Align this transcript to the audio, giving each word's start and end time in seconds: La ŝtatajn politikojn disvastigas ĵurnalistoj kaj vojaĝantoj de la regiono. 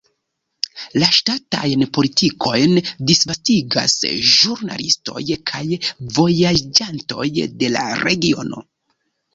La 1.01 1.09
ŝtatajn 1.17 1.85
politikojn 1.97 2.73
disvastigas 3.11 3.97
ĵurnalistoj 4.33 5.25
kaj 5.53 5.63
vojaĝantoj 6.19 7.33
de 7.65 7.73
la 7.79 7.89
regiono. 8.07 8.69